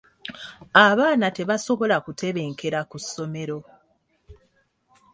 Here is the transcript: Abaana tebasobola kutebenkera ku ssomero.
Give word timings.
Abaana 0.87 1.27
tebasobola 1.37 1.95
kutebenkera 2.05 2.79
ku 2.89 2.97
ssomero. 3.03 3.59